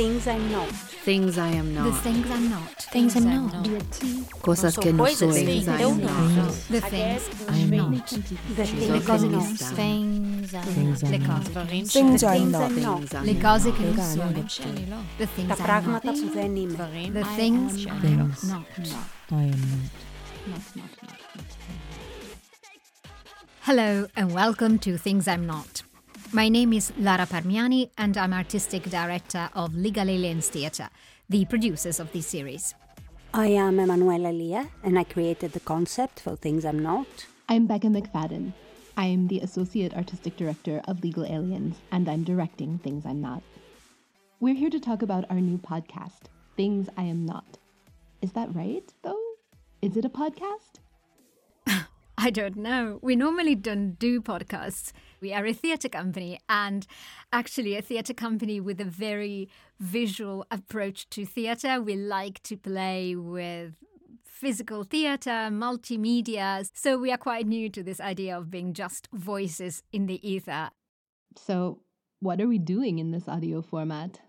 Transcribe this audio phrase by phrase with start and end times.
[0.00, 0.68] things I'm not.
[1.04, 2.02] Things I am The not.
[2.02, 2.76] things I'm not.
[2.90, 3.66] Things I'm not.
[4.42, 5.32] Cosas que no soy.
[5.32, 6.68] Things I am not.
[6.68, 8.10] The things I'm I'm not.
[8.56, 9.38] The things cose I'm no.
[9.38, 9.56] not.
[9.58, 11.44] Things I'm Things I'm Le not.
[11.44, 11.92] cose.
[11.92, 12.62] Things The I'm things not.
[12.62, 12.98] I'm not.
[13.00, 13.42] Things I'm Le not.
[13.42, 14.24] cose che non Things sono.
[14.26, 15.56] I'm The Τα things I'm not.
[15.62, 16.76] πράγματα που δεν είμαι.
[17.12, 18.66] The things I'm Things not.
[19.30, 19.90] I am not.
[23.62, 25.82] Hello and welcome to Things I'm Not.
[26.33, 30.87] My name is Lara Parmiani and I'm artistic director of Legal Aliens Theatre,
[31.29, 32.73] the producers of this series.
[33.33, 37.25] I am Emanuela Lia and I created the concept for Things I'm Not.
[37.49, 38.53] I'm Becca McFadden.
[38.95, 43.43] I'm the Associate Artistic Director of Legal Aliens, and I'm directing Things I'm Not.
[44.39, 47.57] We're here to talk about our new podcast, Things I Am Not.
[48.21, 49.21] Is that right, though?
[49.81, 50.79] Is it a podcast?
[52.23, 52.99] I don't know.
[53.01, 54.91] We normally don't do podcasts.
[55.21, 56.85] We are a theatre company and
[57.33, 61.81] actually a theatre company with a very visual approach to theatre.
[61.81, 63.73] We like to play with
[64.23, 66.69] physical theatre, multimedia.
[66.75, 70.69] So we are quite new to this idea of being just voices in the ether.
[71.35, 71.79] So,
[72.19, 74.19] what are we doing in this audio format?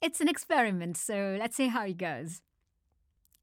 [0.00, 2.40] It's an experiment, so let's see how it goes.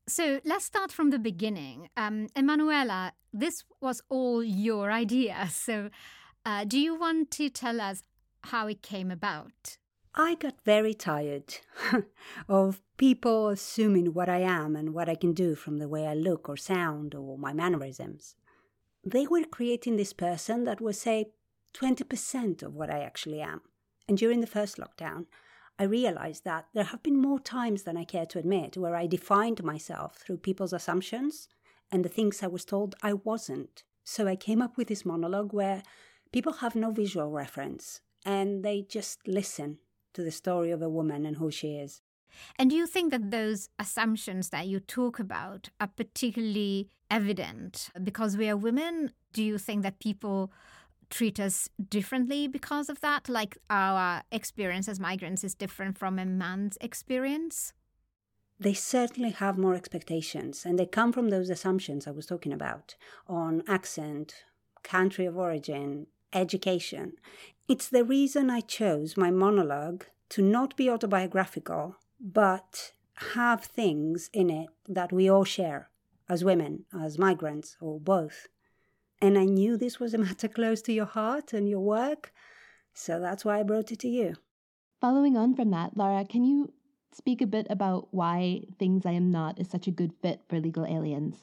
[0.07, 1.89] So let's start from the beginning.
[1.97, 5.49] Um, Emanuela, this was all your idea.
[5.51, 5.89] So
[6.45, 8.03] uh, do you want to tell us
[8.43, 9.77] how it came about?
[10.13, 11.57] I got very tired
[12.47, 16.13] of people assuming what I am and what I can do from the way I
[16.13, 18.35] look or sound or my mannerisms.
[19.03, 21.31] They were creating this person that was, say,
[21.73, 23.61] 20% of what I actually am.
[24.07, 25.25] And during the first lockdown,
[25.77, 29.07] I realized that there have been more times than I care to admit where I
[29.07, 31.49] defined myself through people's assumptions
[31.91, 33.83] and the things I was told I wasn't.
[34.03, 35.83] So I came up with this monologue where
[36.31, 39.79] people have no visual reference and they just listen
[40.13, 42.01] to the story of a woman and who she is.
[42.57, 48.38] And do you think that those assumptions that you talk about are particularly evident because
[48.38, 49.11] we are women?
[49.33, 50.51] Do you think that people
[51.09, 53.29] treat us differently because of that?
[53.29, 57.73] Like our experience as migrants is different from a man's experience?
[58.59, 62.95] They certainly have more expectations, and they come from those assumptions I was talking about
[63.27, 64.45] on accent,
[64.81, 67.13] country of origin, education.
[67.67, 72.94] It's the reason I chose my monologue to not be autobiographical, but
[73.35, 75.89] have things in it that we all share
[76.29, 78.47] as women, as migrants, or both.
[79.25, 82.31] And I knew this was a matter close to your heart and your work,
[82.94, 84.36] so that's why I brought it to you.
[85.02, 86.72] Following on from that, Lara, can you
[87.12, 90.59] speak a bit about why Things I Am Not is such a good fit for
[90.59, 91.38] legal aliens?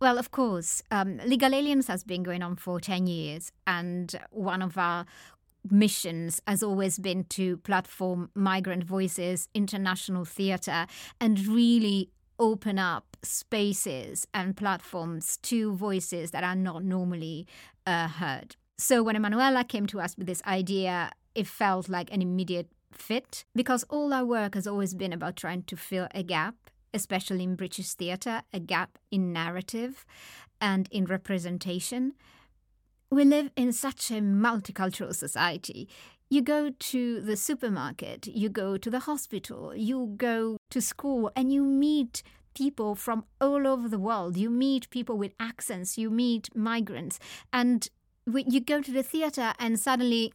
[0.00, 0.82] Well, of course.
[0.90, 5.06] Um, Legal Aliens has been going on for 10 years, and one of our
[5.70, 10.88] missions has always been to platform migrant voices, international theatre,
[11.20, 17.46] and really open up spaces and platforms to voices that are not normally
[17.86, 18.56] uh, heard.
[18.78, 23.44] So when Emanuela came to us with this idea, it felt like an immediate fit
[23.54, 26.54] because all our work has always been about trying to fill a gap,
[26.94, 30.06] especially in British theatre, a gap in narrative
[30.60, 32.14] and in representation.
[33.10, 35.88] We live in such a multicultural society.
[36.30, 41.50] You go to the supermarket, you go to the hospital, you go to school, and
[41.50, 42.22] you meet
[42.58, 44.36] people from all over the world.
[44.36, 47.20] You meet people with accents, you meet migrants,
[47.52, 47.88] and
[48.26, 50.32] you go to the theater, and suddenly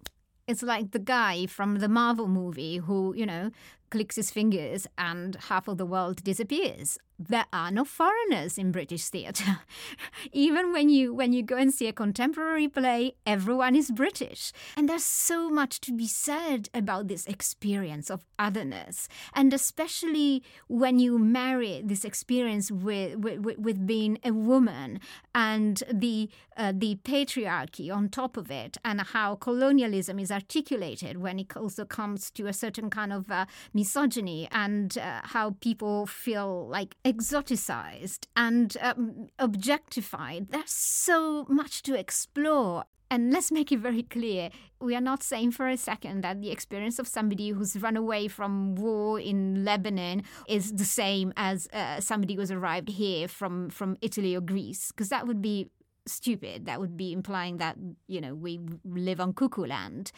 [0.48, 3.52] it's like the guy from the Marvel movie who, you know,
[3.94, 6.98] clicks his fingers and half of the world disappears.
[7.20, 9.59] There are no foreigners in British theatre.
[10.34, 14.52] Even when you when you go and see a contemporary play, everyone is British.
[14.76, 19.08] And there's so much to be said about this experience of otherness.
[19.36, 25.00] And especially when you marry this experience with with, with being a woman
[25.36, 31.40] and the uh, the patriarchy on top of it and how colonialism is articulated when
[31.40, 33.45] it also comes to a certain kind of uh,
[33.83, 40.47] misogyny and uh, how people feel like exoticized and um, objectified.
[40.51, 42.85] There's so much to explore.
[43.12, 44.50] And let's make it very clear
[44.80, 48.27] we are not saying for a second that the experience of somebody who's run away
[48.27, 53.97] from war in Lebanon is the same as uh, somebody who's arrived here from, from
[54.01, 55.68] Italy or Greece, because that would be
[56.07, 56.65] stupid.
[56.65, 57.75] That would be implying that,
[58.07, 60.12] you know, we live on cuckoo land.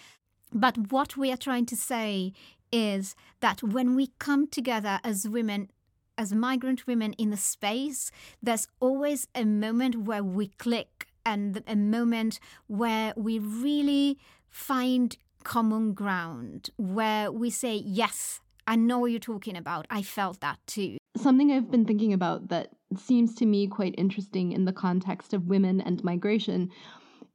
[0.54, 2.32] But what we are trying to say
[2.72, 5.70] is that when we come together as women,
[6.18, 11.76] as migrant women in the space, there's always a moment where we click and a
[11.76, 14.18] moment where we really
[14.50, 19.86] find common ground where we say, yes, I know what you're talking about.
[19.90, 20.98] I felt that too.
[21.18, 25.48] Something I've been thinking about that seems to me quite interesting in the context of
[25.48, 26.72] women and migration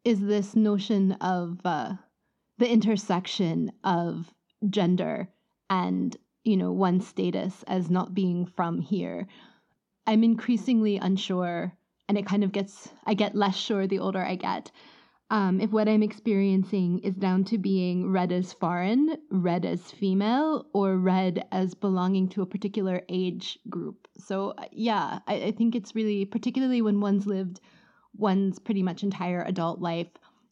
[0.04, 1.94] is this notion of uh,
[2.58, 4.30] the intersection of
[4.68, 5.28] gender
[5.68, 9.26] and you know one's status as not being from here.
[10.06, 11.76] I'm increasingly unsure
[12.10, 14.72] and it kind of gets i get less sure the older i get
[15.30, 20.66] um, if what i'm experiencing is down to being read as foreign read as female
[20.72, 24.08] or read as belonging to a particular age group.
[24.18, 27.60] So uh, yeah I, I think it's really particularly when one's lived
[28.16, 30.10] one's pretty much entire adult life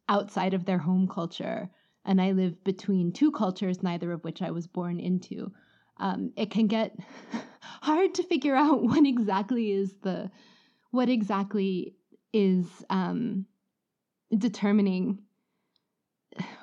[0.09, 1.69] outside of their home culture
[2.09, 5.53] and I live between two cultures, neither of which I was born into,
[5.99, 6.97] um, it can get
[7.61, 10.31] hard to figure out what exactly is the
[10.91, 11.95] what exactly
[12.33, 13.45] is um,
[14.37, 15.19] determining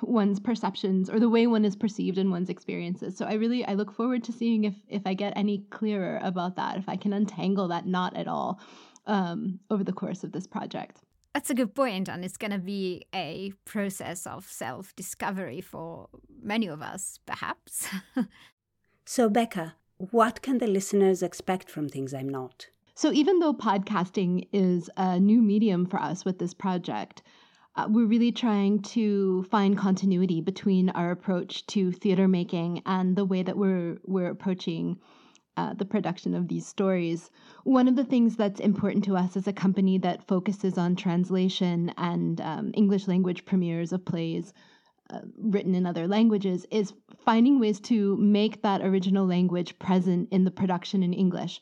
[0.02, 3.16] one's perceptions or the way one is perceived in one's experiences.
[3.16, 6.56] So I really I look forward to seeing if if I get any clearer about
[6.56, 8.60] that, if I can untangle that knot at all
[9.06, 10.98] um, over the course of this project.
[11.36, 16.08] That's a good point, and it's going to be a process of self discovery for
[16.42, 17.88] many of us, perhaps.
[19.04, 22.68] so, Becca, what can the listeners expect from Things I'm Not?
[22.94, 27.22] So, even though podcasting is a new medium for us with this project,
[27.74, 33.26] uh, we're really trying to find continuity between our approach to theater making and the
[33.26, 34.98] way that we're we're approaching
[35.56, 37.30] uh, the production of these stories.
[37.64, 41.92] One of the things that's important to us as a company that focuses on translation
[41.96, 44.52] and um, English language premieres of plays
[45.10, 46.92] uh, written in other languages is
[47.24, 51.60] finding ways to make that original language present in the production in English.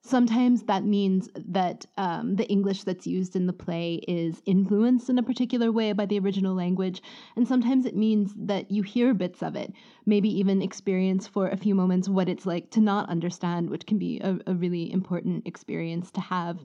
[0.00, 5.18] Sometimes that means that um, the English that's used in the play is influenced in
[5.18, 7.02] a particular way by the original language,
[7.36, 9.72] and sometimes it means that you hear bits of it,
[10.06, 13.98] maybe even experience for a few moments what it's like to not understand, which can
[13.98, 16.64] be a, a really important experience to have.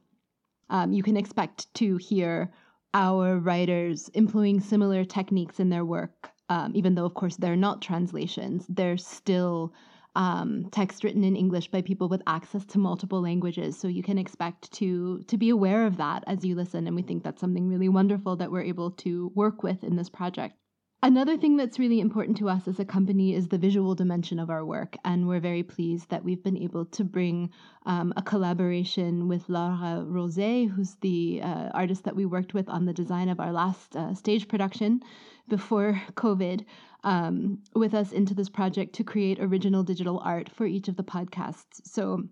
[0.69, 2.53] Um, you can expect to hear
[2.93, 7.81] our writers employing similar techniques in their work, um, even though, of course, they're not
[7.81, 9.73] translations, they're still
[10.15, 13.77] um, text written in English by people with access to multiple languages.
[13.77, 17.01] So you can expect to to be aware of that as you listen, and we
[17.01, 20.55] think that's something really wonderful that we're able to work with in this project.
[21.03, 24.49] Another thing that's really important to us as a company is the visual dimension of
[24.49, 27.49] our work, and we're very pleased that we've been able to bring
[27.85, 32.85] um, a collaboration with Laura Rosé, who's the uh, artist that we worked with on
[32.85, 35.01] the design of our last uh, stage production
[35.49, 36.63] before COVID
[37.03, 41.03] um, with us into this project to create original digital art for each of the
[41.03, 41.81] podcasts.
[41.83, 42.23] So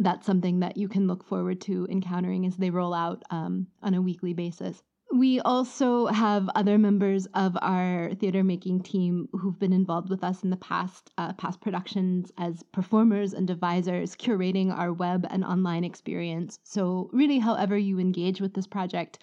[0.00, 3.94] that's something that you can look forward to encountering as they roll out um, on
[3.94, 4.82] a weekly basis.
[5.16, 10.42] We also have other members of our theater making team who've been involved with us
[10.44, 15.84] in the past, uh, past productions as performers and devisers, curating our web and online
[15.84, 16.58] experience.
[16.64, 19.18] So, really, however you engage with this project,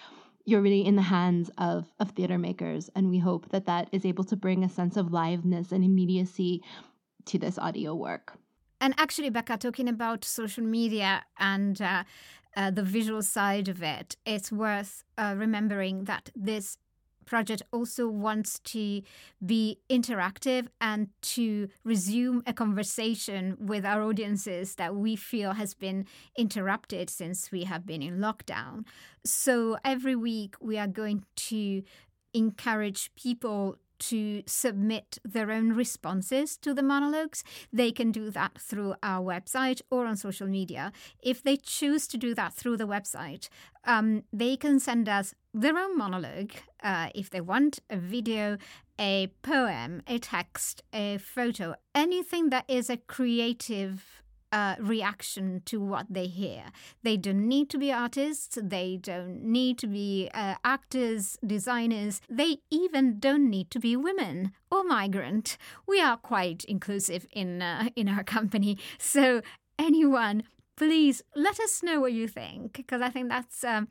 [0.46, 2.90] you're really in the hands of, of theater makers.
[2.96, 6.64] And we hope that that is able to bring a sense of liveness and immediacy
[7.26, 8.34] to this audio work.
[8.82, 12.04] And actually, Becca, talking about social media and uh,
[12.56, 16.78] uh, the visual side of it, it's worth uh, remembering that this
[17.26, 19.02] project also wants to
[19.46, 26.06] be interactive and to resume a conversation with our audiences that we feel has been
[26.38, 28.84] interrupted since we have been in lockdown.
[29.26, 31.84] So every week we are going to
[32.34, 33.78] encourage people
[34.10, 39.82] to submit their own responses to the monologues, they can do that through our website
[39.90, 40.92] or on social media.
[41.22, 43.50] If they choose to do that through the website,
[43.86, 46.52] um, they can send us their own monologue
[46.84, 48.58] uh, if they want a video,
[49.00, 54.23] a poem, a text, a photo, anything that is a creative
[54.54, 56.66] uh, reaction to what they hear.
[57.02, 62.60] They don't need to be artists, they don't need to be uh, actors, designers, they
[62.70, 65.58] even don't need to be women or migrant.
[65.88, 68.78] We are quite inclusive in, uh, in our company.
[69.00, 69.42] So,
[69.80, 70.44] anyone,
[70.76, 73.64] please let us know what you think, because I think that's.
[73.64, 73.88] Um,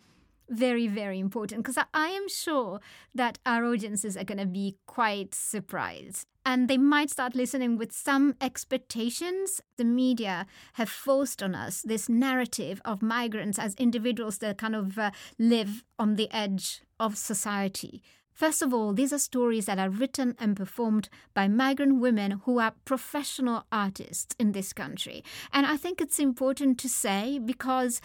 [0.52, 2.80] very, very important because I am sure
[3.14, 6.28] that our audiences are going to be quite surprised.
[6.44, 9.61] And they might start listening with some expectations.
[9.76, 14.99] The media have forced on us this narrative of migrants as individuals that kind of
[14.99, 18.02] uh, live on the edge of society.
[18.32, 22.59] First of all, these are stories that are written and performed by migrant women who
[22.59, 25.23] are professional artists in this country.
[25.52, 28.00] And I think it's important to say because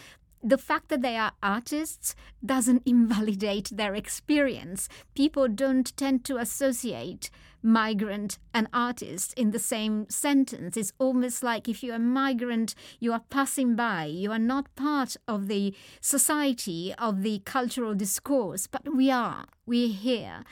[0.49, 4.87] the fact that they are artists doesn't invalidate their experience.
[5.15, 7.29] People don't tend to associate
[7.61, 10.77] migrant and artist in the same sentence.
[10.77, 15.17] It's almost like if you're a migrant, you are passing by, you are not part
[15.27, 19.45] of the society, of the cultural discourse, but we are.
[19.65, 20.43] We're here.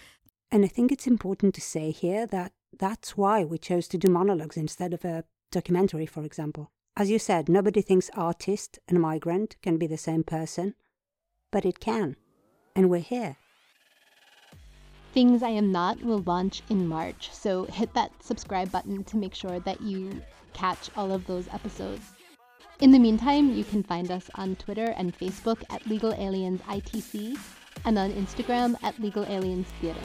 [0.52, 4.10] And I think it's important to say here that that's why we chose to do
[4.10, 6.72] monologues instead of a documentary, for example.
[6.98, 10.76] As you said, nobody thinks artist and migrant can be the same person,
[11.52, 12.16] but it can.
[12.74, 13.36] And we're here.
[15.14, 19.36] Things I Am Not will launch in March, so hit that subscribe button to make
[19.36, 20.22] sure that you
[20.54, 22.14] catch all of those episodes.
[22.80, 27.38] In the meantime, you can find us on Twitter and Facebook at Legal Aliens ITC
[27.84, 30.00] and on Instagram at Legal Aliens Theater.